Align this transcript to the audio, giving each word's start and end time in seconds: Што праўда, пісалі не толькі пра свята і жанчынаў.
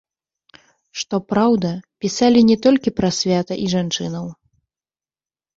Што 1.01 1.15
праўда, 1.33 1.69
пісалі 2.05 2.39
не 2.49 2.57
толькі 2.67 2.95
пра 3.01 3.09
свята 3.19 3.53
і 3.67 3.71
жанчынаў. 3.75 4.25